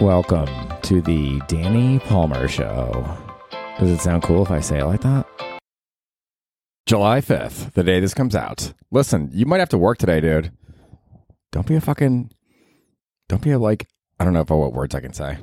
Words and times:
Welcome 0.00 0.48
to 0.82 1.00
the 1.00 1.40
Danny 1.46 2.00
Palmer 2.00 2.48
Show. 2.48 3.06
Does 3.78 3.90
it 3.90 4.00
sound 4.00 4.22
cool 4.24 4.42
if 4.42 4.50
I 4.50 4.58
say 4.60 4.80
it 4.80 4.84
like 4.84 5.02
that? 5.02 5.26
July 6.86 7.20
5th, 7.20 7.72
the 7.74 7.84
day 7.84 8.00
this 8.00 8.14
comes 8.14 8.34
out. 8.34 8.72
Listen, 8.90 9.30
you 9.32 9.46
might 9.46 9.60
have 9.60 9.68
to 9.68 9.78
work 9.78 9.98
today, 9.98 10.20
dude. 10.20 10.50
Don't 11.52 11.66
be 11.66 11.76
a 11.76 11.80
fucking. 11.80 12.32
Don't 13.28 13.42
be 13.42 13.52
a 13.52 13.58
like. 13.58 13.86
I 14.18 14.24
don't 14.24 14.32
know 14.32 14.40
if 14.40 14.50
I, 14.50 14.54
what 14.54 14.72
words 14.72 14.94
I 14.94 15.00
can 15.00 15.12
say. 15.12 15.38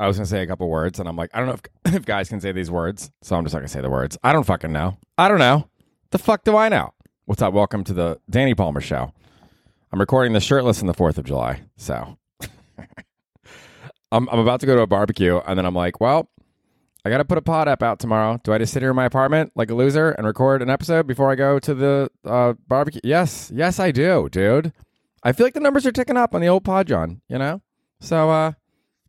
I 0.00 0.06
was 0.06 0.16
going 0.16 0.24
to 0.24 0.30
say 0.30 0.42
a 0.42 0.46
couple 0.46 0.70
words, 0.70 0.98
and 0.98 1.08
I'm 1.08 1.16
like, 1.16 1.30
I 1.34 1.38
don't 1.40 1.48
know 1.48 1.58
if, 1.84 1.94
if 1.96 2.06
guys 2.06 2.28
can 2.30 2.40
say 2.40 2.52
these 2.52 2.70
words, 2.70 3.10
so 3.20 3.36
I'm 3.36 3.44
just 3.44 3.52
not 3.52 3.60
going 3.60 3.68
to 3.68 3.72
say 3.72 3.82
the 3.82 3.90
words. 3.90 4.16
I 4.24 4.32
don't 4.32 4.44
fucking 4.44 4.72
know. 4.72 4.96
I 5.18 5.28
don't 5.28 5.38
know. 5.38 5.68
The 6.10 6.18
fuck 6.18 6.44
do 6.44 6.56
I 6.56 6.68
know? 6.70 6.94
What's 7.26 7.42
up? 7.42 7.52
Welcome 7.52 7.84
to 7.84 7.92
the 7.92 8.20
Danny 8.30 8.54
Palmer 8.54 8.80
Show. 8.80 9.12
I'm 9.92 10.00
recording 10.00 10.32
this 10.32 10.44
shirtless 10.44 10.80
on 10.80 10.86
the 10.86 10.94
4th 10.94 11.18
of 11.18 11.24
July, 11.24 11.62
so. 11.76 12.16
I'm, 14.12 14.28
I'm 14.28 14.38
about 14.38 14.60
to 14.60 14.66
go 14.66 14.76
to 14.76 14.82
a 14.82 14.86
barbecue, 14.86 15.38
and 15.38 15.58
then 15.58 15.64
I'm 15.64 15.74
like, 15.74 16.00
well, 16.00 16.28
I 17.04 17.10
got 17.10 17.18
to 17.18 17.24
put 17.24 17.38
a 17.38 17.42
pod 17.42 17.66
app 17.66 17.82
out 17.82 17.98
tomorrow. 17.98 18.38
Do 18.44 18.52
I 18.52 18.58
just 18.58 18.72
sit 18.72 18.82
here 18.82 18.90
in 18.90 18.96
my 18.96 19.06
apartment 19.06 19.52
like 19.56 19.70
a 19.70 19.74
loser 19.74 20.10
and 20.10 20.26
record 20.26 20.62
an 20.62 20.70
episode 20.70 21.06
before 21.06 21.32
I 21.32 21.34
go 21.34 21.58
to 21.58 21.74
the 21.74 22.10
uh, 22.24 22.52
barbecue? 22.68 23.00
Yes, 23.02 23.50
yes, 23.52 23.80
I 23.80 23.90
do, 23.90 24.28
dude. 24.30 24.72
I 25.24 25.32
feel 25.32 25.46
like 25.46 25.54
the 25.54 25.60
numbers 25.60 25.86
are 25.86 25.92
ticking 25.92 26.16
up 26.16 26.34
on 26.34 26.40
the 26.40 26.48
old 26.48 26.62
pod, 26.62 26.86
John. 26.86 27.22
You 27.28 27.38
know, 27.38 27.62
so 28.00 28.30
uh, 28.30 28.52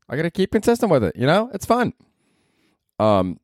I 0.09 0.16
got 0.16 0.23
to 0.23 0.31
keep 0.31 0.52
consistent 0.52 0.91
with 0.91 1.03
it. 1.03 1.16
You 1.16 1.27
know, 1.27 1.52
it's 1.53 1.66
fun. 1.66 1.94
Um, 2.97 3.39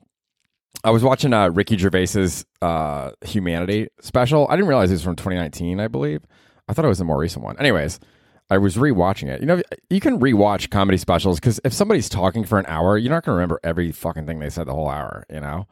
I 0.84 0.92
was 0.92 1.04
watching 1.04 1.34
uh, 1.34 1.50
Ricky 1.50 1.78
Gervais's 1.78 2.46
uh, 2.62 3.12
Humanity 3.26 3.90
special. 4.00 4.48
I 4.50 4.56
didn't 4.56 4.70
realize 4.70 4.92
it 4.92 4.96
was 4.96 5.04
from 5.04 5.18
2019. 5.18 5.80
I 5.80 5.90
believe. 5.90 6.22
I 6.70 6.74
thought 6.74 6.86
it 6.86 6.90
was 6.90 7.02
a 7.02 7.06
more 7.06 7.18
recent 7.18 7.44
one. 7.44 7.60
Anyways, 7.60 8.00
I 8.50 8.58
was 8.58 8.78
rewatching 8.78 9.28
it. 9.28 9.42
You 9.42 9.48
know, 9.48 9.62
you 9.90 10.00
can 10.00 10.20
rewatch 10.20 10.70
comedy 10.70 10.98
specials 10.98 11.40
because 11.40 11.60
if 11.64 11.74
somebody's 11.74 12.10
talking 12.10 12.44
for 12.44 12.58
an 12.58 12.66
hour, 12.68 12.98
you're 12.98 13.12
not 13.12 13.24
going 13.24 13.34
to 13.34 13.38
remember 13.38 13.60
every 13.64 13.92
fucking 13.92 14.26
thing 14.26 14.40
they 14.40 14.50
said 14.50 14.66
the 14.66 14.74
whole 14.74 14.90
hour, 14.90 15.26
you 15.32 15.40
know? 15.40 15.68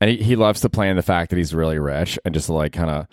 And 0.00 0.10
he, 0.10 0.18
he 0.18 0.36
loves 0.36 0.60
to 0.60 0.68
play 0.68 0.88
in 0.88 0.96
the 0.96 1.02
fact 1.02 1.30
that 1.30 1.36
he's 1.36 1.54
really 1.54 1.78
rich 1.78 2.18
and 2.24 2.34
just 2.34 2.48
like 2.48 2.72
kind 2.72 2.90
of 2.90 3.06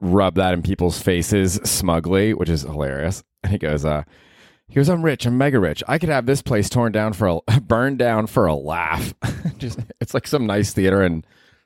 rub 0.00 0.36
that 0.36 0.54
in 0.54 0.62
people's 0.62 1.00
faces 1.00 1.54
smugly, 1.64 2.34
which 2.34 2.48
is 2.48 2.62
hilarious. 2.62 3.24
And 3.42 3.52
he 3.52 3.58
goes, 3.58 3.84
uh, 3.84 4.04
he 4.68 4.74
goes, 4.74 4.88
I'm 4.88 5.04
rich, 5.04 5.26
I'm 5.26 5.36
mega 5.36 5.58
rich. 5.58 5.82
I 5.88 5.98
could 5.98 6.08
have 6.08 6.26
this 6.26 6.42
place 6.42 6.68
torn 6.68 6.92
down 6.92 7.12
for 7.12 7.40
a 7.48 7.60
burned 7.60 7.98
down 7.98 8.26
for 8.26 8.46
a 8.46 8.54
laugh. 8.54 9.14
just 9.58 9.80
it's 10.00 10.14
like 10.14 10.26
some 10.26 10.46
nice 10.46 10.72
theater 10.72 11.02
in 11.02 11.24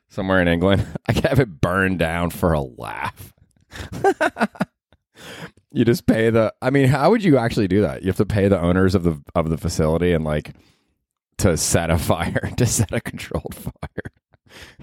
somewhere 0.09 0.41
in 0.41 0.47
England. 0.47 0.85
I 1.07 1.13
could 1.13 1.25
have 1.25 1.39
it 1.39 1.61
burned 1.61 1.99
down 1.99 2.31
for 2.31 2.53
a 2.53 2.61
laugh. 2.61 3.33
You 5.71 5.85
just 5.85 6.05
pay 6.05 6.29
the 6.29 6.53
I 6.61 6.69
mean, 6.69 6.87
how 6.87 7.09
would 7.11 7.23
you 7.23 7.37
actually 7.37 7.67
do 7.67 7.81
that? 7.81 8.01
You 8.01 8.07
have 8.07 8.17
to 8.17 8.25
pay 8.25 8.47
the 8.47 8.59
owners 8.59 8.95
of 8.95 9.03
the 9.03 9.21
of 9.35 9.49
the 9.49 9.57
facility 9.57 10.13
and 10.13 10.23
like 10.23 10.53
to 11.39 11.57
set 11.57 11.89
a 11.89 11.97
fire, 12.11 12.51
to 12.57 12.65
set 12.65 12.91
a 12.91 13.01
controlled 13.01 13.55
fire. 13.55 13.71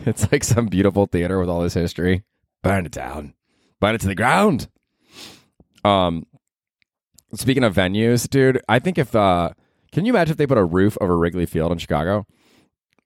It's 0.07 0.31
like 0.31 0.45
some 0.45 0.67
beautiful 0.67 1.07
theater 1.07 1.41
with 1.41 1.49
all 1.49 1.61
this 1.61 1.75
history. 1.75 2.23
Burn 2.63 2.87
it 2.87 2.93
down. 2.93 3.35
Burn 3.81 3.97
it 3.97 4.01
to 4.03 4.07
the 4.07 4.15
ground. 4.15 4.69
Um 5.85 6.25
speaking 7.35 7.65
of 7.65 7.75
venues, 7.75 8.31
dude, 8.31 8.63
I 8.69 8.79
think 8.79 8.97
if 8.97 9.17
uh 9.17 9.51
can 9.91 10.05
you 10.05 10.13
imagine 10.13 10.33
if 10.33 10.37
they 10.39 10.47
put 10.47 10.57
a 10.57 10.65
roof 10.65 10.97
over 11.01 11.19
Wrigley 11.19 11.47
Field 11.47 11.73
in 11.73 11.79
Chicago? 11.79 12.27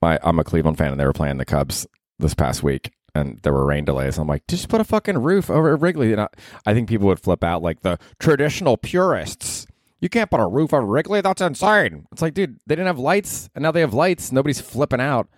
My, 0.03 0.19
I'm 0.23 0.39
a 0.39 0.45
Cleveland 0.45 0.77
fan 0.77 0.93
and 0.93 1.01
they 1.01 1.07
were 1.07 1.13
playing 1.15 1.39
the 1.39 1.45
Cubs 1.47 1.87
this 2.19 2.35
past 2.35 2.63
week 2.63 2.93
and 3.15 3.39
there 3.43 3.53
were 3.53 3.67
rain 3.67 3.85
delays. 3.85 4.19
I'm 4.19 4.29
like, 4.29 4.47
just 4.47 4.69
put 4.69 4.81
a 4.81 4.85
fucking 4.85 5.19
roof 5.19 5.51
over 5.51 5.77
Wrigley. 5.77 6.13
And 6.13 6.23
I, 6.23 6.29
I 6.67 6.75
think 6.75 6.89
people 6.89 7.07
would 7.09 7.21
flip 7.21 7.43
out 7.45 7.63
like 7.63 7.83
the 7.83 7.99
traditional 8.19 8.77
purists. 8.77 9.67
You 10.01 10.09
can't 10.09 10.31
put 10.31 10.41
a 10.41 10.47
roof 10.47 10.73
over 10.73 10.87
Wrigley. 10.87 11.21
That's 11.21 11.43
insane. 11.43 12.07
It's 12.13 12.23
like, 12.23 12.35
dude, 12.35 12.59
they 12.67 12.75
didn't 12.75 12.87
have 12.87 12.99
lights, 12.99 13.51
and 13.55 13.63
now 13.63 13.71
they 13.71 13.81
have 13.81 13.93
lights. 13.95 14.33
Nobody's 14.33 14.61
flipping 14.61 15.01
out. 15.01 15.29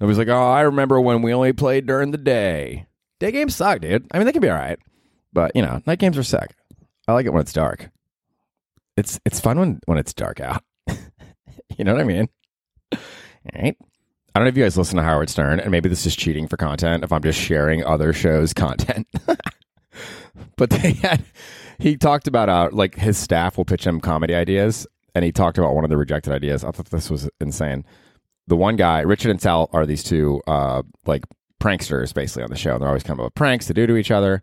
Nobody's 0.00 0.18
like, 0.18 0.28
oh, 0.28 0.50
I 0.50 0.62
remember 0.62 1.00
when 1.00 1.22
we 1.22 1.32
only 1.32 1.52
played 1.52 1.86
during 1.86 2.10
the 2.10 2.18
day. 2.18 2.86
Day 3.18 3.32
games 3.32 3.56
suck, 3.56 3.80
dude. 3.80 4.06
I 4.12 4.18
mean, 4.18 4.26
they 4.26 4.32
can 4.32 4.42
be 4.42 4.50
all 4.50 4.56
right, 4.56 4.78
but 5.32 5.52
you 5.54 5.62
know, 5.62 5.80
night 5.86 5.98
games 5.98 6.18
are 6.18 6.22
sick. 6.22 6.54
I 7.08 7.12
like 7.12 7.24
it 7.26 7.32
when 7.32 7.40
it's 7.40 7.52
dark. 7.52 7.90
It's 8.96 9.20
it's 9.24 9.40
fun 9.40 9.58
when 9.58 9.80
when 9.86 9.98
it's 9.98 10.12
dark 10.12 10.40
out. 10.40 10.62
you 10.88 11.84
know 11.84 11.92
what 11.92 12.00
I 12.00 12.04
mean? 12.04 12.28
All 12.92 12.98
right. 13.54 13.76
I 14.36 14.38
don't 14.38 14.44
know 14.44 14.48
if 14.50 14.58
you 14.58 14.64
guys 14.64 14.76
listen 14.76 14.98
to 14.98 15.02
Howard 15.02 15.30
Stern, 15.30 15.60
and 15.60 15.70
maybe 15.70 15.88
this 15.88 16.04
is 16.04 16.14
cheating 16.14 16.46
for 16.46 16.58
content 16.58 17.02
if 17.02 17.10
I'm 17.10 17.22
just 17.22 17.40
sharing 17.40 17.82
other 17.82 18.12
shows' 18.12 18.52
content. 18.52 19.08
but 20.56 20.68
they 20.68 20.92
had, 20.92 21.24
he 21.78 21.96
talked 21.96 22.28
about 22.28 22.50
uh, 22.50 22.68
like 22.70 22.96
his 22.96 23.16
staff 23.16 23.56
will 23.56 23.64
pitch 23.64 23.86
him 23.86 23.98
comedy 23.98 24.34
ideas, 24.34 24.86
and 25.14 25.24
he 25.24 25.32
talked 25.32 25.56
about 25.56 25.74
one 25.74 25.84
of 25.84 25.88
the 25.88 25.96
rejected 25.96 26.34
ideas. 26.34 26.64
I 26.64 26.70
thought 26.70 26.90
this 26.90 27.08
was 27.08 27.30
insane. 27.40 27.86
The 28.46 28.58
one 28.58 28.76
guy, 28.76 29.00
Richard 29.00 29.30
and 29.30 29.40
Sal, 29.40 29.70
are 29.72 29.86
these 29.86 30.04
two 30.04 30.42
uh, 30.46 30.82
like 31.06 31.24
pranksters 31.58 32.12
basically 32.12 32.42
on 32.42 32.50
the 32.50 32.56
show. 32.56 32.74
And 32.74 32.82
they're 32.82 32.90
always 32.90 33.04
kind 33.04 33.18
of 33.18 33.34
pranks 33.34 33.64
to 33.68 33.72
do 33.72 33.86
to 33.86 33.96
each 33.96 34.10
other. 34.10 34.42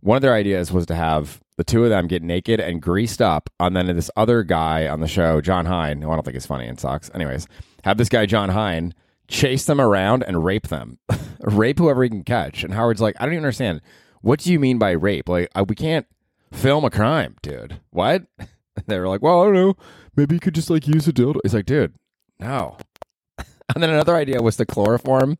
One 0.00 0.16
of 0.16 0.22
their 0.22 0.34
ideas 0.34 0.70
was 0.70 0.84
to 0.84 0.94
have 0.94 1.40
the 1.56 1.64
two 1.64 1.82
of 1.82 1.88
them 1.88 2.08
get 2.08 2.22
naked 2.22 2.60
and 2.60 2.82
greased 2.82 3.22
up, 3.22 3.48
and 3.58 3.74
then 3.74 3.86
this 3.86 4.10
other 4.16 4.42
guy 4.42 4.86
on 4.86 5.00
the 5.00 5.08
show, 5.08 5.40
Jon 5.40 5.64
Hein, 5.64 6.02
who 6.02 6.10
I 6.10 6.14
don't 6.14 6.24
think 6.24 6.36
is 6.36 6.44
funny 6.44 6.66
and 6.66 6.78
sucks. 6.78 7.10
Anyways, 7.14 7.48
have 7.84 7.96
this 7.96 8.10
guy 8.10 8.26
Jon 8.26 8.50
Hein 8.50 8.92
chase 9.30 9.64
them 9.64 9.80
around 9.80 10.22
and 10.24 10.44
rape 10.44 10.68
them, 10.68 10.98
rape 11.40 11.78
whoever 11.78 12.02
he 12.02 12.10
can 12.10 12.24
catch. 12.24 12.62
And 12.62 12.74
Howard's 12.74 13.00
like, 13.00 13.16
I 13.18 13.24
don't 13.24 13.34
even 13.34 13.44
understand. 13.44 13.80
What 14.20 14.40
do 14.40 14.52
you 14.52 14.58
mean 14.58 14.78
by 14.78 14.90
rape? 14.90 15.28
Like, 15.28 15.48
uh, 15.54 15.64
we 15.66 15.74
can't 15.74 16.06
film 16.52 16.84
a 16.84 16.90
crime, 16.90 17.36
dude. 17.40 17.80
What? 17.90 18.24
they 18.86 18.98
were 18.98 19.08
like, 19.08 19.22
well, 19.22 19.40
I 19.40 19.44
don't 19.46 19.54
know. 19.54 19.74
Maybe 20.16 20.34
you 20.34 20.40
could 20.40 20.54
just 20.54 20.68
like 20.68 20.86
use 20.86 21.08
a 21.08 21.12
dildo. 21.12 21.40
He's 21.42 21.54
like, 21.54 21.64
dude, 21.64 21.94
no. 22.38 22.76
and 23.38 23.82
then 23.82 23.88
another 23.88 24.16
idea 24.16 24.42
was 24.42 24.56
to 24.56 24.66
chloroform 24.66 25.38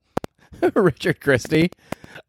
Richard 0.75 1.21
Christie. 1.21 1.71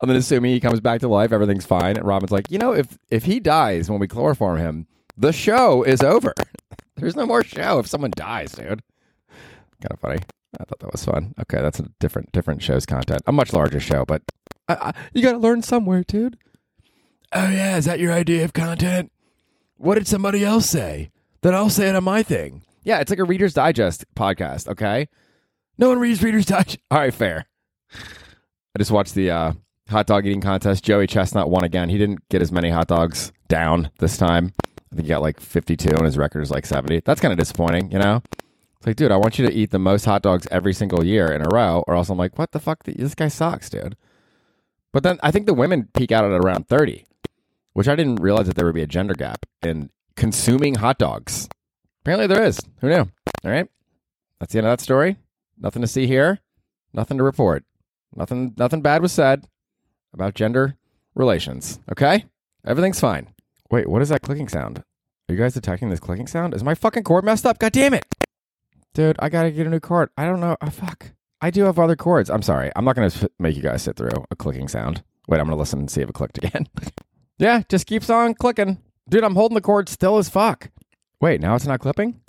And 0.01 0.09
then 0.09 0.17
assuming 0.17 0.51
he 0.51 0.59
comes 0.59 0.81
back 0.81 0.99
to 1.01 1.07
life, 1.07 1.31
everything's 1.31 1.65
fine. 1.65 1.95
And 1.95 2.05
Robin's 2.05 2.31
like, 2.31 2.49
you 2.49 2.57
know, 2.57 2.73
if 2.73 2.97
if 3.09 3.23
he 3.23 3.39
dies 3.39 3.89
when 3.89 3.99
we 3.99 4.07
chloroform 4.07 4.57
him, 4.57 4.87
the 5.15 5.31
show 5.31 5.83
is 5.83 6.01
over. 6.01 6.33
There's 6.97 7.15
no 7.15 7.25
more 7.25 7.43
show 7.43 7.79
if 7.79 7.87
someone 7.87 8.11
dies, 8.15 8.51
dude. 8.53 8.81
Kind 9.79 9.91
of 9.91 9.99
funny. 9.99 10.19
I 10.59 10.65
thought 10.65 10.79
that 10.79 10.91
was 10.91 11.05
fun. 11.05 11.33
Okay, 11.39 11.61
that's 11.61 11.79
a 11.79 11.89
different 11.99 12.31
different 12.31 12.61
show's 12.61 12.85
content. 12.85 13.21
A 13.25 13.31
much 13.31 13.53
larger 13.53 13.79
show, 13.79 14.05
but 14.05 14.21
I, 14.67 14.73
I, 14.73 14.93
you 15.13 15.21
got 15.21 15.33
to 15.33 15.37
learn 15.37 15.61
somewhere, 15.61 16.03
dude. 16.05 16.37
Oh 17.33 17.49
yeah, 17.49 17.77
is 17.77 17.85
that 17.85 17.99
your 17.99 18.11
idea 18.11 18.43
of 18.43 18.53
content? 18.53 19.11
What 19.77 19.95
did 19.95 20.07
somebody 20.07 20.43
else 20.43 20.69
say? 20.69 21.11
Then 21.41 21.55
I'll 21.55 21.69
say 21.69 21.89
it 21.89 21.95
on 21.95 22.03
my 22.03 22.23
thing. 22.23 22.63
Yeah, 22.83 22.99
it's 22.99 23.09
like 23.09 23.19
a 23.19 23.23
Reader's 23.23 23.53
Digest 23.53 24.05
podcast. 24.15 24.67
Okay, 24.67 25.07
no 25.77 25.89
one 25.89 25.99
reads 25.99 26.21
Reader's 26.21 26.45
Digest. 26.45 26.79
All 26.91 26.99
right, 26.99 27.13
fair. 27.13 27.45
I 27.93 28.79
just 28.79 28.91
watched 28.91 29.15
the 29.15 29.31
uh, 29.31 29.53
hot 29.89 30.07
dog 30.07 30.25
eating 30.25 30.41
contest. 30.41 30.83
Joey 30.83 31.07
Chestnut 31.07 31.49
won 31.49 31.63
again. 31.63 31.89
He 31.89 31.97
didn't 31.97 32.27
get 32.29 32.41
as 32.41 32.51
many 32.51 32.69
hot 32.69 32.87
dogs 32.87 33.31
down 33.47 33.91
this 33.99 34.17
time. 34.17 34.53
I 34.91 34.95
think 34.95 35.07
he 35.07 35.09
got 35.09 35.21
like 35.21 35.39
52 35.39 35.89
and 35.89 36.05
his 36.05 36.17
record 36.17 36.41
is 36.41 36.51
like 36.51 36.65
70. 36.65 37.01
That's 37.05 37.21
kind 37.21 37.31
of 37.31 37.39
disappointing, 37.39 37.91
you 37.91 37.99
know? 37.99 38.21
It's 38.81 38.87
like, 38.87 38.95
dude, 38.95 39.11
I 39.11 39.17
want 39.17 39.37
you 39.37 39.45
to 39.45 39.53
eat 39.53 39.69
the 39.69 39.77
most 39.77 40.05
hot 40.05 40.23
dogs 40.23 40.47
every 40.49 40.73
single 40.73 41.05
year 41.05 41.31
in 41.31 41.43
a 41.43 41.49
row, 41.53 41.83
or 41.85 41.93
else 41.93 42.09
I'm 42.09 42.17
like, 42.17 42.39
what 42.39 42.51
the 42.51 42.59
fuck? 42.59 42.83
This 42.83 43.13
guy 43.13 43.27
sucks, 43.27 43.69
dude. 43.69 43.95
But 44.91 45.03
then 45.03 45.19
I 45.21 45.29
think 45.29 45.45
the 45.45 45.53
women 45.53 45.89
peak 45.93 46.11
out 46.11 46.25
at 46.25 46.31
around 46.31 46.67
30, 46.67 47.05
which 47.73 47.87
I 47.87 47.95
didn't 47.95 48.15
realize 48.15 48.47
that 48.47 48.55
there 48.55 48.65
would 48.65 48.73
be 48.73 48.81
a 48.81 48.87
gender 48.87 49.13
gap 49.13 49.45
in 49.61 49.91
consuming 50.15 50.73
hot 50.73 50.97
dogs. 50.97 51.47
Apparently 52.01 52.25
there 52.25 52.41
is. 52.41 52.59
Who 52.79 52.89
knew? 52.89 53.07
All 53.43 53.51
right. 53.51 53.69
That's 54.39 54.51
the 54.51 54.57
end 54.57 54.65
of 54.65 54.71
that 54.71 54.81
story. 54.81 55.17
Nothing 55.59 55.83
to 55.83 55.87
see 55.87 56.07
here. 56.07 56.39
Nothing 56.91 57.19
to 57.19 57.23
report. 57.23 57.63
Nothing 58.15 58.55
nothing 58.57 58.81
bad 58.81 59.03
was 59.03 59.11
said 59.11 59.45
about 60.11 60.33
gender 60.33 60.75
relations. 61.13 61.79
Okay? 61.91 62.25
Everything's 62.65 62.99
fine. 62.99 63.27
Wait, 63.69 63.87
what 63.87 64.01
is 64.01 64.09
that 64.09 64.23
clicking 64.23 64.49
sound? 64.49 64.79
Are 65.29 65.33
you 65.35 65.37
guys 65.37 65.53
detecting 65.53 65.91
this 65.91 65.99
clicking 65.99 66.25
sound? 66.25 66.55
Is 66.55 66.63
my 66.63 66.73
fucking 66.73 67.03
cord 67.03 67.23
messed 67.23 67.45
up? 67.45 67.59
God 67.59 67.73
damn 67.73 67.93
it. 67.93 68.05
Dude, 68.93 69.15
I 69.19 69.29
gotta 69.29 69.51
get 69.51 69.67
a 69.67 69.69
new 69.69 69.79
cord. 69.79 70.09
I 70.17 70.25
don't 70.25 70.39
know. 70.39 70.57
Oh, 70.61 70.69
fuck. 70.69 71.13
I 71.41 71.49
do 71.49 71.63
have 71.63 71.79
other 71.79 71.95
cords. 71.95 72.29
I'm 72.29 72.41
sorry. 72.41 72.71
I'm 72.75 72.85
not 72.85 72.95
gonna 72.95 73.11
make 73.39 73.55
you 73.55 73.61
guys 73.61 73.81
sit 73.83 73.95
through 73.95 74.25
a 74.29 74.35
clicking 74.35 74.67
sound. 74.67 75.03
Wait, 75.27 75.39
I'm 75.39 75.45
gonna 75.45 75.57
listen 75.57 75.79
and 75.79 75.89
see 75.89 76.01
if 76.01 76.09
it 76.09 76.13
clicked 76.13 76.37
again. 76.37 76.67
yeah, 77.37 77.63
just 77.69 77.87
keeps 77.87 78.09
on 78.09 78.33
clicking. 78.33 78.79
Dude, 79.09 79.23
I'm 79.23 79.35
holding 79.35 79.55
the 79.55 79.61
cord 79.61 79.89
still 79.89 80.17
as 80.17 80.29
fuck. 80.29 80.69
Wait, 81.19 81.41
now 81.41 81.55
it's 81.55 81.65
not 81.65 81.79
clipping? 81.79 82.21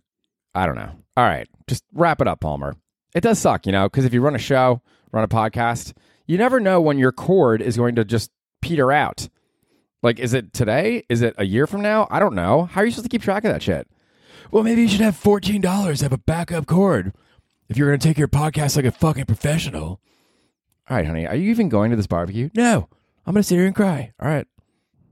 I 0.54 0.66
don't 0.66 0.76
know. 0.76 0.90
All 1.16 1.24
right, 1.24 1.48
just 1.66 1.84
wrap 1.92 2.20
it 2.20 2.28
up, 2.28 2.40
Palmer. 2.40 2.74
It 3.14 3.22
does 3.22 3.38
suck, 3.38 3.66
you 3.66 3.72
know, 3.72 3.88
because 3.88 4.04
if 4.04 4.14
you 4.14 4.20
run 4.20 4.34
a 4.34 4.38
show, 4.38 4.80
run 5.12 5.24
a 5.24 5.28
podcast, 5.28 5.92
you 6.26 6.38
never 6.38 6.60
know 6.60 6.80
when 6.80 6.98
your 6.98 7.12
cord 7.12 7.60
is 7.60 7.76
going 7.76 7.96
to 7.96 8.04
just 8.04 8.30
peter 8.62 8.90
out. 8.90 9.28
Like, 10.02 10.18
is 10.18 10.32
it 10.32 10.52
today? 10.52 11.04
Is 11.08 11.22
it 11.22 11.34
a 11.38 11.44
year 11.44 11.66
from 11.66 11.82
now? 11.82 12.08
I 12.10 12.18
don't 12.18 12.34
know. 12.34 12.64
How 12.64 12.80
are 12.80 12.84
you 12.84 12.90
supposed 12.90 13.04
to 13.04 13.08
keep 13.10 13.22
track 13.22 13.44
of 13.44 13.52
that 13.52 13.62
shit? 13.62 13.86
Well, 14.50 14.62
maybe 14.62 14.82
you 14.82 14.88
should 14.88 15.00
have 15.00 15.20
$14 15.20 15.98
to 15.98 16.04
have 16.04 16.12
a 16.12 16.18
backup 16.18 16.66
cord 16.66 17.14
if 17.68 17.76
you're 17.76 17.88
going 17.88 18.00
to 18.00 18.06
take 18.06 18.18
your 18.18 18.28
podcast 18.28 18.76
like 18.76 18.84
a 18.84 18.92
fucking 18.92 19.26
professional. 19.26 20.00
All 20.88 20.96
right, 20.96 21.06
honey, 21.06 21.26
are 21.26 21.36
you 21.36 21.50
even 21.50 21.68
going 21.68 21.90
to 21.90 21.96
this 21.96 22.06
barbecue? 22.06 22.50
No, 22.54 22.88
I'm 23.24 23.34
going 23.34 23.42
to 23.42 23.46
sit 23.46 23.56
here 23.56 23.66
and 23.66 23.74
cry. 23.74 24.12
All 24.20 24.28
right. 24.28 24.46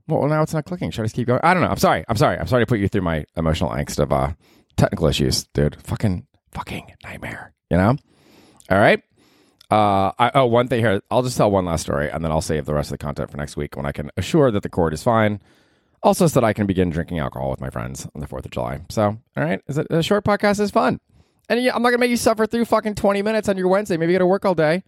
Well, 0.07 0.27
now 0.27 0.41
it's 0.41 0.53
not 0.53 0.65
clicking. 0.65 0.91
Should 0.91 1.01
I 1.01 1.05
just 1.05 1.15
keep 1.15 1.27
going? 1.27 1.39
I 1.43 1.53
don't 1.53 1.63
know. 1.63 1.69
I'm 1.69 1.77
sorry. 1.77 2.03
I'm 2.09 2.17
sorry. 2.17 2.37
I'm 2.37 2.47
sorry 2.47 2.63
to 2.63 2.67
put 2.67 2.79
you 2.79 2.87
through 2.87 3.01
my 3.01 3.25
emotional 3.37 3.69
angst 3.69 3.99
of 3.99 4.11
uh, 4.11 4.33
technical 4.75 5.07
issues, 5.07 5.45
dude. 5.53 5.77
Fucking, 5.83 6.27
fucking 6.51 6.91
nightmare. 7.03 7.53
You 7.69 7.77
know. 7.77 7.95
All 8.69 8.77
right. 8.77 9.01
Uh, 9.71 10.11
I, 10.19 10.31
oh, 10.35 10.47
one 10.47 10.67
thing 10.67 10.81
here. 10.81 11.01
I'll 11.09 11.23
just 11.23 11.37
tell 11.37 11.49
one 11.49 11.63
last 11.63 11.83
story, 11.83 12.09
and 12.09 12.23
then 12.25 12.31
I'll 12.31 12.41
save 12.41 12.65
the 12.65 12.73
rest 12.73 12.91
of 12.91 12.99
the 12.99 13.03
content 13.03 13.31
for 13.31 13.37
next 13.37 13.55
week 13.55 13.77
when 13.77 13.85
I 13.85 13.93
can 13.93 14.11
assure 14.17 14.51
that 14.51 14.63
the 14.63 14.69
cord 14.69 14.93
is 14.93 15.01
fine. 15.01 15.41
Also, 16.03 16.25
so 16.27 16.39
that 16.39 16.45
I 16.45 16.53
can 16.53 16.65
begin 16.65 16.89
drinking 16.89 17.19
alcohol 17.19 17.51
with 17.51 17.61
my 17.61 17.69
friends 17.69 18.07
on 18.15 18.21
the 18.21 18.27
Fourth 18.27 18.45
of 18.45 18.51
July. 18.51 18.81
So, 18.89 19.03
all 19.03 19.43
right, 19.43 19.61
is 19.67 19.77
it, 19.77 19.87
a 19.89 20.01
short 20.01 20.25
podcast 20.25 20.59
is 20.59 20.71
fun, 20.71 20.99
and 21.47 21.61
yeah, 21.61 21.75
I'm 21.75 21.83
not 21.83 21.89
gonna 21.89 21.99
make 21.99 22.09
you 22.09 22.17
suffer 22.17 22.47
through 22.47 22.65
fucking 22.65 22.95
20 22.95 23.21
minutes 23.21 23.47
on 23.49 23.57
your 23.57 23.67
Wednesday. 23.67 23.97
Maybe 23.97 24.13
you 24.13 24.17
got 24.17 24.23
to 24.23 24.27
work 24.27 24.45
all 24.45 24.55
day. 24.55 24.83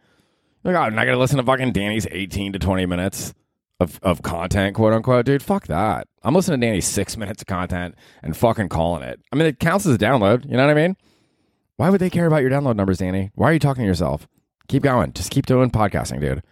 Like, 0.64 0.76
oh, 0.76 0.80
I'm 0.80 0.96
not 0.96 1.06
gonna 1.06 1.18
listen 1.18 1.38
to 1.38 1.44
fucking 1.44 1.72
Danny's 1.74 2.08
18 2.10 2.54
to 2.54 2.60
20 2.60 2.86
minutes 2.86 3.34
of, 3.80 4.00
of 4.02 4.22
content, 4.24 4.76
quote 4.76 4.94
unquote, 4.94 5.26
dude. 5.26 5.44
Fuck 5.44 5.68
that. 5.68 6.08
I'm 6.24 6.34
listening 6.34 6.62
to 6.62 6.66
Danny's 6.66 6.88
six 6.88 7.18
minutes 7.18 7.44
of 7.44 7.48
content 7.48 7.96
and 8.24 8.36
fucking 8.36 8.70
calling 8.70 9.04
it. 9.04 9.20
I 9.32 9.36
mean, 9.36 9.46
it 9.46 9.60
counts 9.60 9.86
as 9.86 9.96
a 9.96 10.00
download. 10.00 10.46
You 10.46 10.58
know 10.58 10.66
what 10.66 10.72
I 10.72 10.82
mean? 10.82 10.96
Why 11.76 11.90
would 11.90 12.02
they 12.02 12.10
care 12.10 12.26
about 12.26 12.42
your 12.42 12.52
download 12.52 12.76
numbers, 12.76 13.00
Danny? 13.00 13.32
Why 13.36 13.50
are 13.50 13.54
you 13.54 13.60
talking 13.60 13.84
to 13.84 13.88
yourself? 13.88 14.28
Keep 14.68 14.84
going. 14.84 15.14
Just 15.14 15.32
keep 15.32 15.46
doing 15.46 15.70
podcasting, 15.70 16.22
dude. 16.22 16.44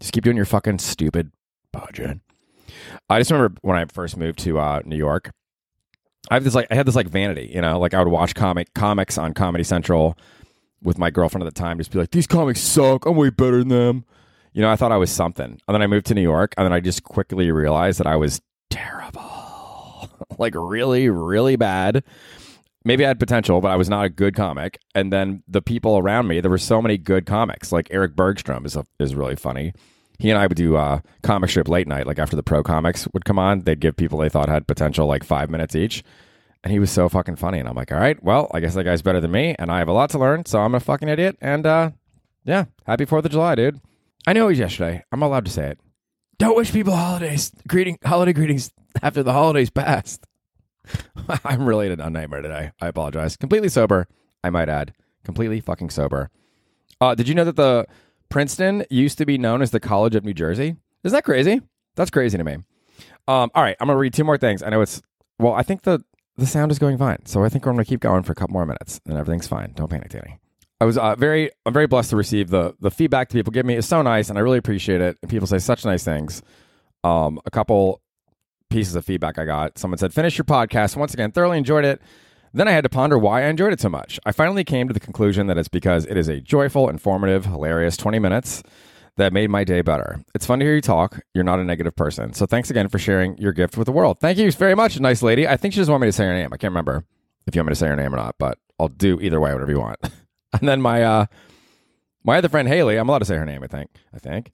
Just 0.00 0.12
keep 0.12 0.24
doing 0.24 0.36
your 0.36 0.46
fucking 0.46 0.78
stupid 0.78 1.30
budget. 1.72 2.18
I 3.08 3.18
just 3.18 3.30
remember 3.30 3.58
when 3.62 3.76
I 3.76 3.84
first 3.86 4.16
moved 4.16 4.38
to 4.40 4.58
uh, 4.58 4.80
New 4.84 4.96
York. 4.96 5.30
I 6.30 6.34
have 6.34 6.44
this 6.44 6.54
like 6.54 6.66
I 6.70 6.74
had 6.74 6.86
this 6.86 6.94
like 6.94 7.08
vanity, 7.08 7.50
you 7.52 7.60
know, 7.60 7.78
like 7.78 7.94
I 7.94 8.02
would 8.02 8.10
watch 8.10 8.34
comic 8.34 8.72
comics 8.74 9.18
on 9.18 9.34
Comedy 9.34 9.64
Central 9.64 10.16
with 10.82 10.98
my 10.98 11.10
girlfriend 11.10 11.46
at 11.46 11.54
the 11.54 11.58
time, 11.58 11.78
just 11.78 11.90
be 11.90 11.98
like, 11.98 12.10
these 12.10 12.26
comics 12.26 12.60
suck. 12.60 13.04
I'm 13.06 13.16
way 13.16 13.30
better 13.30 13.58
than 13.58 13.68
them. 13.68 14.04
You 14.52 14.62
know, 14.62 14.70
I 14.70 14.76
thought 14.76 14.92
I 14.92 14.96
was 14.96 15.10
something. 15.10 15.60
And 15.66 15.74
then 15.74 15.82
I 15.82 15.86
moved 15.86 16.06
to 16.06 16.14
New 16.14 16.22
York, 16.22 16.54
and 16.56 16.64
then 16.64 16.72
I 16.72 16.80
just 16.80 17.04
quickly 17.04 17.50
realized 17.50 18.00
that 18.00 18.06
I 18.06 18.16
was 18.16 18.40
terrible. 18.70 20.08
like 20.38 20.54
really, 20.56 21.08
really 21.08 21.56
bad 21.56 22.02
maybe 22.84 23.04
I 23.04 23.08
had 23.08 23.18
potential, 23.18 23.60
but 23.60 23.68
I 23.68 23.76
was 23.76 23.88
not 23.88 24.04
a 24.04 24.08
good 24.08 24.34
comic. 24.34 24.80
And 24.94 25.12
then 25.12 25.42
the 25.46 25.62
people 25.62 25.98
around 25.98 26.28
me, 26.28 26.40
there 26.40 26.50
were 26.50 26.58
so 26.58 26.80
many 26.80 26.98
good 26.98 27.26
comics. 27.26 27.72
Like 27.72 27.88
Eric 27.90 28.16
Bergstrom 28.16 28.64
is 28.64 28.76
a, 28.76 28.84
is 28.98 29.14
really 29.14 29.36
funny. 29.36 29.72
He 30.20 30.28
and 30.28 30.38
I 30.38 30.46
would 30.46 30.56
do 30.56 30.76
uh, 30.76 31.00
comic 31.22 31.48
strip 31.48 31.66
late 31.66 31.88
night, 31.88 32.06
like 32.06 32.18
after 32.18 32.36
the 32.36 32.42
pro 32.42 32.62
comics 32.62 33.08
would 33.14 33.24
come 33.24 33.38
on. 33.38 33.60
They'd 33.60 33.80
give 33.80 33.96
people 33.96 34.18
they 34.18 34.28
thought 34.28 34.50
had 34.50 34.66
potential 34.66 35.06
like 35.06 35.24
five 35.24 35.48
minutes 35.48 35.74
each. 35.74 36.04
And 36.62 36.70
he 36.70 36.78
was 36.78 36.90
so 36.90 37.08
fucking 37.08 37.36
funny. 37.36 37.58
And 37.58 37.66
I'm 37.66 37.74
like, 37.74 37.90
all 37.90 37.98
right, 37.98 38.22
well, 38.22 38.50
I 38.52 38.60
guess 38.60 38.74
that 38.74 38.84
guy's 38.84 39.00
better 39.00 39.20
than 39.20 39.30
me, 39.30 39.56
and 39.58 39.70
I 39.70 39.78
have 39.78 39.88
a 39.88 39.94
lot 39.94 40.10
to 40.10 40.18
learn, 40.18 40.44
so 40.44 40.60
I'm 40.60 40.74
a 40.74 40.80
fucking 40.80 41.08
idiot. 41.08 41.38
And 41.40 41.64
uh, 41.64 41.92
yeah, 42.44 42.66
happy 42.84 43.06
Fourth 43.06 43.24
of 43.24 43.30
July, 43.30 43.54
dude. 43.54 43.80
I 44.26 44.34
know 44.34 44.44
it 44.44 44.48
was 44.48 44.58
yesterday. 44.58 45.02
I'm 45.10 45.22
allowed 45.22 45.46
to 45.46 45.50
say 45.50 45.70
it. 45.70 45.80
Don't 46.38 46.56
wish 46.56 46.70
people 46.70 46.94
holidays, 46.94 47.50
greeting, 47.66 47.98
holiday 48.04 48.34
greetings 48.34 48.72
after 49.02 49.22
the 49.22 49.32
holidays 49.32 49.70
passed. 49.70 50.26
I'm 51.44 51.64
really 51.64 51.90
in 51.90 51.98
a 51.98 52.10
nightmare 52.10 52.42
today. 52.42 52.72
I 52.78 52.88
apologize. 52.88 53.38
Completely 53.38 53.70
sober, 53.70 54.06
I 54.44 54.50
might 54.50 54.68
add. 54.68 54.92
Completely 55.24 55.60
fucking 55.60 55.90
sober. 55.90 56.30
Uh, 57.00 57.14
did 57.14 57.26
you 57.28 57.34
know 57.34 57.44
that 57.44 57.56
the 57.56 57.86
Princeton 58.30 58.84
used 58.88 59.18
to 59.18 59.26
be 59.26 59.36
known 59.36 59.60
as 59.60 59.70
the 59.70 59.80
College 59.80 60.14
of 60.14 60.24
New 60.24 60.34
Jersey? 60.34 60.76
Isn't 61.04 61.16
that 61.16 61.24
crazy? 61.24 61.60
That's 61.96 62.10
crazy 62.10 62.38
to 62.38 62.44
me. 62.44 62.54
Um, 63.28 63.50
all 63.54 63.62
right, 63.62 63.76
I'm 63.80 63.86
gonna 63.86 63.98
read 63.98 64.14
two 64.14 64.24
more 64.24 64.38
things. 64.38 64.62
I 64.62 64.70
know 64.70 64.80
it's 64.80 65.02
well. 65.38 65.52
I 65.52 65.62
think 65.62 65.82
the 65.82 66.02
the 66.36 66.46
sound 66.46 66.72
is 66.72 66.78
going 66.78 66.96
fine, 66.96 67.26
so 67.26 67.44
I 67.44 67.48
think 67.48 67.66
we're 67.66 67.72
gonna 67.72 67.84
keep 67.84 68.00
going 68.00 68.22
for 68.22 68.32
a 68.32 68.34
couple 68.34 68.54
more 68.54 68.66
minutes, 68.66 69.00
and 69.06 69.18
everything's 69.18 69.46
fine. 69.46 69.72
Don't 69.74 69.90
panic, 69.90 70.08
Danny. 70.08 70.38
I 70.80 70.86
was 70.86 70.96
uh, 70.96 71.14
very, 71.14 71.50
I'm 71.66 71.74
very 71.74 71.86
blessed 71.86 72.10
to 72.10 72.16
receive 72.16 72.48
the 72.48 72.74
the 72.80 72.90
feedback 72.90 73.28
that 73.28 73.34
people 73.34 73.50
give 73.50 73.66
me 73.66 73.76
is 73.76 73.86
so 73.86 74.00
nice, 74.02 74.30
and 74.30 74.38
I 74.38 74.42
really 74.42 74.58
appreciate 74.58 75.00
it. 75.00 75.18
And 75.22 75.30
people 75.30 75.46
say 75.46 75.58
such 75.58 75.84
nice 75.84 76.04
things. 76.04 76.42
Um, 77.04 77.38
a 77.44 77.50
couple 77.50 78.00
pieces 78.70 78.94
of 78.94 79.04
feedback 79.04 79.38
I 79.38 79.44
got. 79.44 79.76
Someone 79.76 79.98
said, 79.98 80.14
Finish 80.14 80.38
your 80.38 80.44
podcast. 80.46 80.96
Once 80.96 81.12
again, 81.12 81.32
thoroughly 81.32 81.58
enjoyed 81.58 81.84
it. 81.84 82.00
Then 82.52 82.66
I 82.66 82.72
had 82.72 82.82
to 82.84 82.88
ponder 82.88 83.16
why 83.16 83.42
I 83.42 83.46
enjoyed 83.46 83.72
it 83.72 83.80
so 83.80 83.88
much. 83.88 84.18
I 84.26 84.32
finally 84.32 84.64
came 84.64 84.88
to 84.88 84.94
the 84.94 85.00
conclusion 85.00 85.46
that 85.46 85.56
it's 85.56 85.68
because 85.68 86.04
it 86.06 86.16
is 86.16 86.28
a 86.28 86.40
joyful, 86.40 86.88
informative, 86.88 87.46
hilarious 87.46 87.96
20 87.96 88.18
minutes 88.18 88.62
that 89.16 89.32
made 89.32 89.50
my 89.50 89.62
day 89.62 89.82
better. 89.82 90.20
It's 90.34 90.46
fun 90.46 90.58
to 90.58 90.64
hear 90.64 90.74
you 90.74 90.80
talk. 90.80 91.20
You're 91.34 91.44
not 91.44 91.60
a 91.60 91.64
negative 91.64 91.94
person. 91.94 92.32
So 92.32 92.46
thanks 92.46 92.70
again 92.70 92.88
for 92.88 92.98
sharing 92.98 93.36
your 93.38 93.52
gift 93.52 93.76
with 93.76 93.86
the 93.86 93.92
world. 93.92 94.18
Thank 94.20 94.38
you 94.38 94.50
very 94.50 94.74
much, 94.74 94.98
nice 94.98 95.22
lady. 95.22 95.46
I 95.46 95.56
think 95.56 95.74
she 95.74 95.80
just 95.80 95.90
wanted 95.90 96.06
me 96.06 96.08
to 96.08 96.12
say 96.12 96.24
her 96.24 96.34
name. 96.34 96.48
I 96.52 96.56
can't 96.56 96.72
remember 96.72 97.04
if 97.46 97.54
you 97.54 97.60
want 97.60 97.68
me 97.68 97.72
to 97.72 97.76
say 97.76 97.86
her 97.86 97.96
name 97.96 98.12
or 98.12 98.16
not, 98.16 98.36
but 98.38 98.58
I'll 98.78 98.88
do 98.88 99.20
either 99.20 99.38
way, 99.38 99.52
whatever 99.52 99.70
you 99.70 99.78
want. 99.78 99.98
and 100.52 100.68
then 100.68 100.80
my 100.82 101.02
uh 101.02 101.26
my 102.24 102.38
other 102.38 102.48
friend 102.48 102.66
Haley, 102.66 102.96
I'm 102.96 103.08
allowed 103.08 103.20
to 103.20 103.24
say 103.24 103.36
her 103.36 103.46
name, 103.46 103.62
I 103.62 103.66
think. 103.66 103.90
I 104.12 104.18
think. 104.18 104.52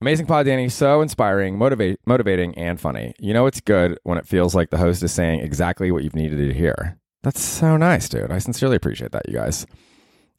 Amazing 0.00 0.26
pod, 0.26 0.46
Danny. 0.46 0.68
So 0.68 1.00
inspiring, 1.00 1.56
motivate, 1.56 2.00
motivating, 2.06 2.56
and 2.58 2.80
funny. 2.80 3.14
You 3.18 3.32
know 3.32 3.46
it's 3.46 3.60
good 3.60 3.98
when 4.02 4.18
it 4.18 4.26
feels 4.26 4.54
like 4.54 4.70
the 4.70 4.78
host 4.78 5.02
is 5.02 5.12
saying 5.12 5.40
exactly 5.40 5.90
what 5.90 6.02
you've 6.02 6.16
needed 6.16 6.38
to 6.38 6.52
hear. 6.52 6.98
That's 7.24 7.40
so 7.40 7.78
nice, 7.78 8.06
dude. 8.10 8.30
I 8.30 8.38
sincerely 8.38 8.76
appreciate 8.76 9.12
that, 9.12 9.26
you 9.26 9.34
guys. 9.34 9.66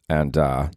And 0.08 0.38
uh, 0.38 0.70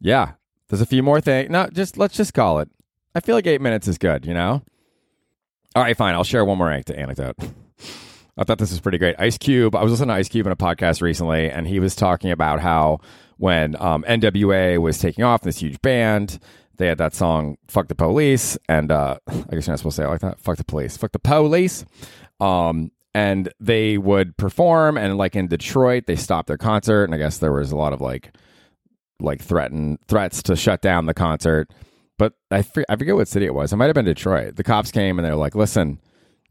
yeah, 0.00 0.32
there's 0.68 0.80
a 0.80 0.86
few 0.86 1.02
more 1.02 1.20
things. 1.20 1.50
No, 1.50 1.68
just 1.70 1.98
let's 1.98 2.16
just 2.16 2.32
call 2.32 2.60
it. 2.60 2.70
I 3.14 3.20
feel 3.20 3.34
like 3.34 3.46
eight 3.46 3.60
minutes 3.60 3.86
is 3.86 3.98
good. 3.98 4.24
You 4.24 4.32
know. 4.32 4.62
All 5.76 5.82
right, 5.82 5.96
fine. 5.96 6.14
I'll 6.14 6.24
share 6.24 6.44
one 6.46 6.56
more 6.56 6.70
anecdote. 6.70 7.36
I 8.38 8.44
thought 8.44 8.58
this 8.58 8.70
was 8.70 8.80
pretty 8.80 8.96
great. 8.96 9.16
Ice 9.18 9.36
Cube. 9.36 9.76
I 9.76 9.82
was 9.82 9.92
listening 9.92 10.08
to 10.08 10.14
Ice 10.14 10.30
Cube 10.30 10.46
in 10.46 10.52
a 10.52 10.56
podcast 10.56 11.02
recently, 11.02 11.50
and 11.50 11.68
he 11.68 11.78
was 11.78 11.94
talking 11.94 12.30
about 12.30 12.60
how 12.60 13.00
when 13.36 13.76
um, 13.80 14.02
NWA 14.08 14.78
was 14.78 14.96
taking 14.98 15.24
off, 15.24 15.42
this 15.42 15.58
huge 15.58 15.80
band, 15.82 16.38
they 16.78 16.86
had 16.86 16.96
that 16.96 17.14
song 17.14 17.58
"Fuck 17.68 17.88
the 17.88 17.94
Police," 17.94 18.56
and 18.66 18.90
uh, 18.90 19.18
I 19.28 19.32
guess 19.32 19.66
you're 19.66 19.72
not 19.72 19.78
supposed 19.78 19.84
to 19.84 19.90
say 19.90 20.04
it 20.04 20.08
like 20.08 20.22
that. 20.22 20.40
"Fuck 20.40 20.56
the 20.56 20.64
Police," 20.64 20.96
"Fuck 20.96 21.12
the 21.12 21.18
Police," 21.18 21.84
um, 22.40 22.90
and 23.14 23.52
they 23.60 23.98
would 23.98 24.36
perform. 24.36 24.96
And 24.96 25.16
like 25.18 25.36
in 25.36 25.48
Detroit, 25.48 26.04
they 26.06 26.16
stopped 26.16 26.48
their 26.48 26.58
concert, 26.58 27.04
and 27.04 27.14
I 27.14 27.18
guess 27.18 27.38
there 27.38 27.52
was 27.52 27.72
a 27.72 27.76
lot 27.76 27.92
of 27.92 28.00
like, 28.00 28.32
like 29.20 29.42
threaten 29.42 29.98
threats 30.08 30.42
to 30.44 30.56
shut 30.56 30.80
down 30.82 31.06
the 31.06 31.14
concert. 31.14 31.70
But 32.18 32.34
I 32.50 32.58
I 32.88 32.96
forget 32.96 33.14
what 33.14 33.28
city 33.28 33.46
it 33.46 33.54
was. 33.54 33.72
It 33.72 33.76
might 33.76 33.86
have 33.86 33.94
been 33.94 34.04
Detroit. 34.04 34.56
The 34.56 34.64
cops 34.64 34.90
came 34.90 35.18
and 35.18 35.26
they're 35.26 35.36
like, 35.36 35.54
"Listen." 35.54 35.98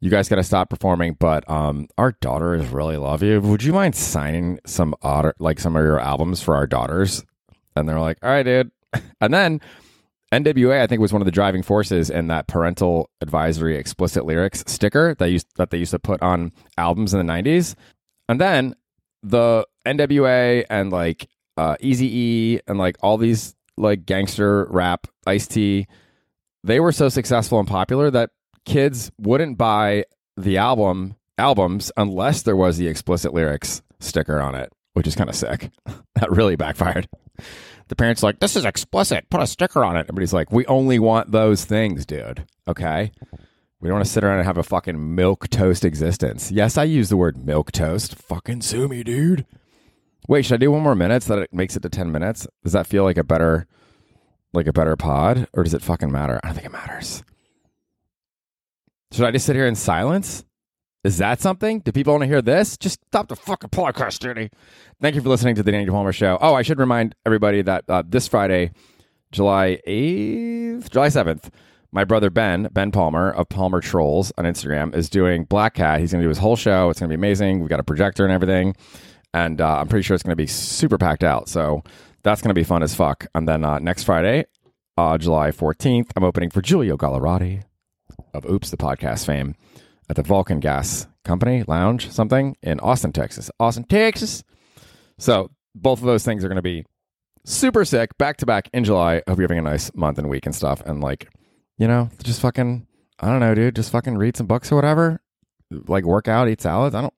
You 0.01 0.09
guys 0.09 0.29
got 0.29 0.37
to 0.37 0.43
stop 0.43 0.69
performing, 0.69 1.17
but 1.19 1.43
um, 1.49 1.89
our 1.97 2.13
daughters 2.21 2.65
really 2.69 2.95
love 2.95 3.21
you. 3.21 3.41
Would 3.41 3.63
you 3.63 3.73
mind 3.73 3.97
signing 3.97 4.57
some 4.65 4.95
otter, 5.01 5.33
like 5.39 5.59
some 5.59 5.75
of 5.75 5.83
your 5.83 5.99
albums 5.99 6.41
for 6.41 6.55
our 6.55 6.65
daughters? 6.65 7.25
And 7.75 7.87
they're 7.87 7.99
like, 7.99 8.17
"All 8.23 8.29
right, 8.29 8.43
dude." 8.43 8.71
And 9.19 9.33
then 9.33 9.59
NWA, 10.31 10.81
I 10.81 10.87
think, 10.87 11.01
was 11.01 11.11
one 11.11 11.21
of 11.21 11.25
the 11.25 11.31
driving 11.31 11.63
forces 11.63 12.09
in 12.09 12.27
that 12.27 12.47
parental 12.47 13.09
advisory 13.21 13.77
explicit 13.77 14.25
lyrics 14.25 14.63
sticker 14.67 15.15
that 15.15 15.29
used 15.29 15.47
that 15.55 15.71
they 15.71 15.77
used 15.77 15.91
to 15.91 15.99
put 15.99 16.21
on 16.21 16.51
albums 16.77 17.13
in 17.13 17.25
the 17.25 17.31
'90s. 17.31 17.75
And 18.27 18.39
then 18.39 18.75
the 19.23 19.65
NWA 19.87 20.65
and 20.69 20.91
like 20.91 21.27
uh, 21.57 21.77
Easy 21.79 22.15
E 22.15 22.59
and 22.67 22.77
like 22.77 22.97
all 23.01 23.17
these 23.17 23.55
like 23.75 24.05
gangster 24.05 24.65
rap, 24.65 25.07
Ice 25.25 25.47
T, 25.47 25.87
they 26.63 26.79
were 26.79 26.91
so 26.91 27.09
successful 27.09 27.59
and 27.59 27.67
popular 27.67 28.11
that 28.11 28.29
kids 28.65 29.11
wouldn't 29.17 29.57
buy 29.57 30.05
the 30.37 30.57
album 30.57 31.15
albums 31.39 31.91
unless 31.97 32.43
there 32.43 32.55
was 32.55 32.77
the 32.77 32.87
explicit 32.87 33.33
lyrics 33.33 33.81
sticker 33.99 34.39
on 34.39 34.53
it, 34.53 34.71
which 34.93 35.07
is 35.07 35.15
kind 35.15 35.29
of 35.29 35.35
sick. 35.35 35.71
that 36.15 36.29
really 36.29 36.55
backfired 36.55 37.07
the 37.89 37.95
parents 37.95 38.23
like, 38.23 38.39
this 38.39 38.55
is 38.55 38.65
explicit. 38.65 39.29
Put 39.29 39.41
a 39.41 39.47
sticker 39.47 39.83
on 39.83 39.97
it. 39.97 40.05
Everybody's 40.05 40.33
like, 40.33 40.51
we 40.51 40.65
only 40.67 40.97
want 40.99 41.31
those 41.31 41.65
things, 41.65 42.05
dude. 42.05 42.45
Okay. 42.67 43.11
We 43.81 43.87
don't 43.87 43.95
want 43.95 44.05
to 44.05 44.11
sit 44.11 44.23
around 44.23 44.37
and 44.37 44.45
have 44.45 44.57
a 44.57 44.63
fucking 44.63 45.15
milk 45.15 45.49
toast 45.49 45.85
existence. 45.85 46.51
Yes, 46.51 46.77
I 46.77 46.83
use 46.83 47.09
the 47.09 47.17
word 47.17 47.45
milk 47.45 47.71
toast. 47.71 48.15
Fucking 48.15 48.61
sue 48.61 48.87
me, 48.87 49.03
dude. 49.03 49.45
Wait, 50.27 50.45
should 50.45 50.55
I 50.55 50.57
do 50.57 50.71
one 50.71 50.83
more 50.83 50.95
minute 50.95 51.23
so 51.23 51.35
that 51.35 51.43
it 51.43 51.53
makes 51.53 51.75
it 51.75 51.81
to 51.81 51.89
ten 51.89 52.11
minutes? 52.11 52.45
Does 52.63 52.73
that 52.73 52.87
feel 52.87 53.03
like 53.03 53.17
a 53.17 53.23
better, 53.23 53.67
like 54.53 54.67
a 54.67 54.73
better 54.73 54.95
pod, 54.95 55.47
or 55.53 55.63
does 55.63 55.73
it 55.73 55.81
fucking 55.81 56.11
matter? 56.11 56.39
I 56.43 56.47
don't 56.47 56.55
think 56.55 56.67
it 56.67 56.73
matters. 56.73 57.23
Should 59.11 59.25
I 59.25 59.31
just 59.31 59.45
sit 59.45 59.55
here 59.55 59.65
in 59.65 59.75
silence? 59.75 60.43
Is 61.03 61.17
that 61.19 61.39
something? 61.39 61.79
Do 61.79 61.93
people 61.93 62.13
want 62.13 62.23
to 62.23 62.27
hear 62.27 62.41
this? 62.41 62.75
Just 62.77 62.99
stop 63.07 63.29
the 63.29 63.35
fucking 63.35 63.69
podcast, 63.69 64.19
Danny. 64.19 64.49
Thank 65.01 65.15
you 65.15 65.21
for 65.21 65.29
listening 65.29 65.55
to 65.55 65.63
the 65.63 65.71
Danny 65.71 65.85
Palmer 65.85 66.11
Show. 66.11 66.37
Oh, 66.41 66.55
I 66.55 66.61
should 66.61 66.77
remind 66.77 67.15
everybody 67.25 67.61
that 67.61 67.85
uh, 67.87 68.03
this 68.05 68.27
Friday, 68.27 68.71
July 69.31 69.79
8th, 69.87 70.89
July 70.89 71.07
7th, 71.07 71.51
my 71.93 72.03
brother 72.03 72.29
Ben, 72.29 72.67
Ben 72.73 72.91
Palmer 72.91 73.31
of 73.31 73.47
Palmer 73.47 73.79
Trolls 73.79 74.33
on 74.37 74.43
Instagram, 74.43 74.93
is 74.93 75.09
doing 75.09 75.45
Black 75.45 75.75
Cat. 75.75 76.01
He's 76.01 76.11
going 76.11 76.21
to 76.21 76.25
do 76.25 76.29
his 76.29 76.37
whole 76.37 76.57
show. 76.57 76.89
It's 76.89 76.99
going 76.99 77.09
to 77.09 77.13
be 77.13 77.19
amazing. 77.19 77.61
We've 77.61 77.69
got 77.69 77.79
a 77.79 77.83
projector 77.83 78.25
and 78.25 78.33
everything. 78.33 78.75
And 79.33 79.61
uh, 79.61 79.79
I'm 79.79 79.87
pretty 79.87 80.03
sure 80.03 80.15
it's 80.15 80.23
going 80.23 80.33
to 80.33 80.35
be 80.35 80.47
super 80.47 80.97
packed 80.97 81.23
out. 81.23 81.47
So 81.47 81.81
that's 82.23 82.41
going 82.41 82.49
to 82.49 82.59
be 82.59 82.65
fun 82.65 82.83
as 82.83 82.93
fuck. 82.93 83.25
And 83.33 83.47
then 83.47 83.63
uh, 83.63 83.79
next 83.79 84.03
Friday, 84.03 84.47
uh, 84.97 85.17
July 85.17 85.51
14th, 85.51 86.09
I'm 86.17 86.25
opening 86.25 86.49
for 86.49 86.61
Giulio 86.61 86.97
Gallarotti 86.97 87.63
of 88.33 88.45
Oops, 88.45 88.69
the 88.69 88.77
podcast 88.77 89.25
fame 89.25 89.55
at 90.09 90.15
the 90.15 90.23
Vulcan 90.23 90.59
Gas 90.59 91.07
Company 91.23 91.63
Lounge, 91.67 92.09
something 92.09 92.55
in 92.63 92.79
Austin, 92.79 93.11
Texas. 93.11 93.51
Austin, 93.59 93.83
Texas. 93.83 94.43
So 95.17 95.51
both 95.75 95.99
of 95.99 96.05
those 96.05 96.23
things 96.23 96.43
are 96.43 96.47
going 96.47 96.55
to 96.55 96.61
be 96.61 96.85
super 97.45 97.85
sick 97.85 98.17
back 98.17 98.37
to 98.37 98.45
back 98.45 98.69
in 98.73 98.83
July. 98.83 99.21
Hope 99.27 99.37
you're 99.37 99.43
having 99.47 99.59
a 99.59 99.61
nice 99.61 99.93
month 99.95 100.17
and 100.17 100.29
week 100.29 100.45
and 100.45 100.55
stuff. 100.55 100.81
And 100.85 101.01
like, 101.01 101.29
you 101.77 101.87
know, 101.87 102.09
just 102.23 102.41
fucking, 102.41 102.87
I 103.19 103.27
don't 103.27 103.39
know, 103.39 103.53
dude, 103.53 103.75
just 103.75 103.91
fucking 103.91 104.17
read 104.17 104.35
some 104.35 104.47
books 104.47 104.71
or 104.71 104.75
whatever. 104.75 105.21
Like 105.71 106.03
work 106.05 106.27
out, 106.27 106.49
eat 106.49 106.61
salads. 106.61 106.95
I 106.95 107.01
don't, 107.01 107.13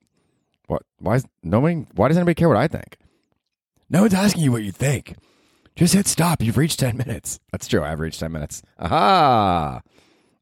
What? 0.67 0.83
Why 0.99 1.15
is 1.15 1.25
nobody? 1.43 1.85
Why 1.95 2.09
does 2.09 2.17
anybody 2.17 2.35
care 2.35 2.49
what 2.49 2.57
I 2.57 2.67
think? 2.67 2.97
No 3.89 4.01
one's 4.01 4.13
asking 4.13 4.43
you 4.43 4.51
what 4.51 4.63
you 4.63 4.71
think. 4.71 5.15
Just 5.75 5.93
hit 5.93 6.05
stop. 6.07 6.41
You've 6.41 6.57
reached 6.57 6.79
ten 6.79 6.97
minutes. 6.97 7.39
That's 7.51 7.67
true. 7.67 7.81
I've 7.83 8.01
reached 8.01 8.19
ten 8.19 8.31
minutes. 8.33 8.61
Aha! 8.77 9.81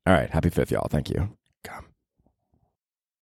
All 0.08 0.14
right. 0.14 0.30
Happy 0.30 0.50
fifth, 0.50 0.72
y'all. 0.72 0.88
Thank 0.90 1.10
you. 1.12 1.36